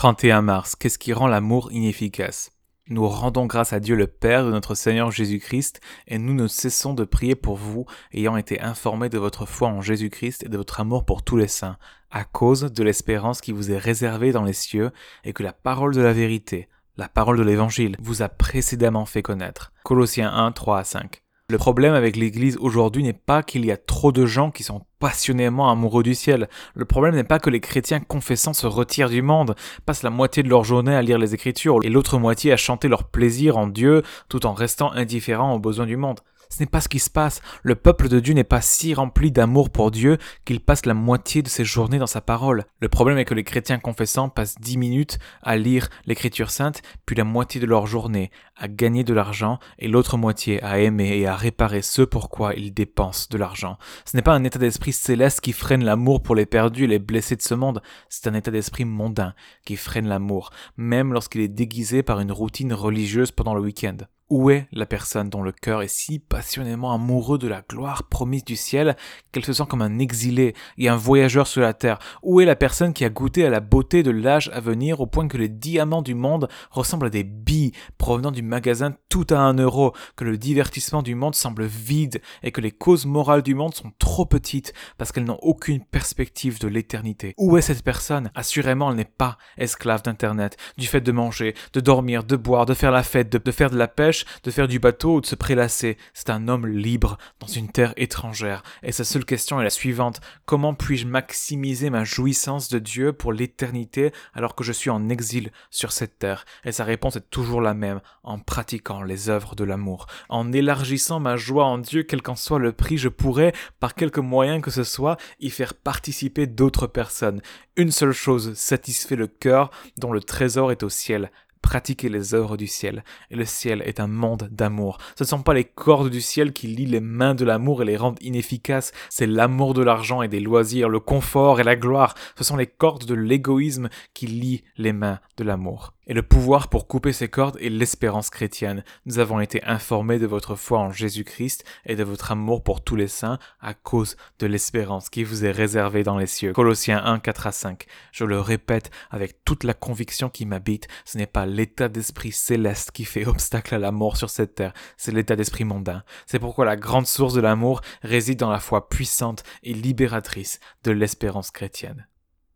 [0.00, 0.76] 31 mars.
[0.76, 2.52] Qu'est-ce qui rend l'amour inefficace?
[2.88, 6.94] Nous rendons grâce à Dieu le Père de notre Seigneur Jésus-Christ et nous ne cessons
[6.94, 7.84] de prier pour vous,
[8.14, 11.48] ayant été informés de votre foi en Jésus-Christ et de votre amour pour tous les
[11.48, 11.76] saints,
[12.10, 14.90] à cause de l'espérance qui vous est réservée dans les cieux
[15.22, 19.20] et que la parole de la vérité, la parole de l'Évangile, vous a précédemment fait
[19.20, 19.70] connaître.
[19.84, 21.22] Colossiens 1, 3 à 5.
[21.50, 24.86] Le problème avec l'Église aujourd'hui n'est pas qu'il y a trop de gens qui sont
[25.00, 26.48] passionnément amoureux du ciel.
[26.74, 29.56] Le problème n'est pas que les chrétiens confessants se retirent du monde,
[29.86, 32.86] passent la moitié de leur journée à lire les Écritures et l'autre moitié à chanter
[32.86, 36.20] leur plaisir en Dieu tout en restant indifférents aux besoins du monde.
[36.52, 37.40] Ce n'est pas ce qui se passe.
[37.62, 41.42] Le peuple de Dieu n'est pas si rempli d'amour pour Dieu qu'il passe la moitié
[41.42, 42.64] de ses journées dans sa parole.
[42.80, 47.14] Le problème est que les chrétiens confessants passent dix minutes à lire l'écriture sainte, puis
[47.14, 51.26] la moitié de leur journée à gagner de l'argent et l'autre moitié à aimer et
[51.26, 53.78] à réparer ce pourquoi ils dépensent de l'argent.
[54.04, 56.98] Ce n'est pas un état d'esprit céleste qui freine l'amour pour les perdus et les
[56.98, 61.48] blessés de ce monde, c'est un état d'esprit mondain qui freine l'amour, même lorsqu'il est
[61.48, 63.96] déguisé par une routine religieuse pendant le week-end.
[64.30, 68.44] Où est la personne dont le cœur est si passionnément amoureux de la gloire promise
[68.44, 68.96] du ciel
[69.32, 71.98] qu'elle se sent comme un exilé et un voyageur sur la terre?
[72.22, 75.06] Où est la personne qui a goûté à la beauté de l'âge à venir au
[75.06, 79.38] point que les diamants du monde ressemblent à des billes provenant du magasin tout à
[79.38, 83.56] un euro, que le divertissement du monde semble vide et que les causes morales du
[83.56, 87.34] monde sont trop petites parce qu'elles n'ont aucune perspective de l'éternité?
[87.36, 88.30] Où est cette personne?
[88.36, 92.74] Assurément, elle n'est pas esclave d'Internet, du fait de manger, de dormir, de boire, de
[92.74, 95.34] faire la fête, de faire de la pêche, de faire du bateau ou de se
[95.34, 95.96] prélasser.
[96.14, 98.62] C'est un homme libre dans une terre étrangère.
[98.82, 100.20] Et sa seule question est la suivante.
[100.46, 105.50] Comment puis-je maximiser ma jouissance de Dieu pour l'éternité alors que je suis en exil
[105.70, 106.44] sur cette terre?
[106.64, 108.00] Et sa réponse est toujours la même.
[108.22, 110.06] En pratiquant les œuvres de l'amour.
[110.28, 114.20] En élargissant ma joie en Dieu, quel qu'en soit le prix, je pourrais, par quelque
[114.20, 117.40] moyen que ce soit, y faire participer d'autres personnes.
[117.76, 121.30] Une seule chose satisfait le cœur dont le trésor est au ciel,
[121.62, 123.04] pratiquer les œuvres du ciel.
[123.30, 124.98] Et le ciel est un monde d'amour.
[125.16, 127.84] Ce ne sont pas les cordes du ciel qui lient les mains de l'amour et
[127.84, 132.14] les rendent inefficaces, c'est l'amour de l'argent et des loisirs, le confort et la gloire.
[132.36, 136.66] Ce sont les cordes de l'égoïsme qui lient les mains de l'amour et le pouvoir
[136.66, 138.82] pour couper ces cordes est l'espérance chrétienne.
[139.06, 142.96] Nous avons été informés de votre foi en Jésus-Christ et de votre amour pour tous
[142.96, 146.52] les saints à cause de l'espérance qui vous est réservée dans les cieux.
[146.52, 147.86] Colossiens 1, 4 à 5.
[148.10, 152.92] Je le répète avec toute la conviction qui m'habite, ce n'est pas l'état d'esprit céleste
[152.92, 156.04] qui fait obstacle à la mort sur cette terre, c'est l'état d'esprit mondain.
[156.26, 160.92] C'est pourquoi la grande source de l'amour réside dans la foi puissante et libératrice de
[160.92, 162.06] l'espérance chrétienne.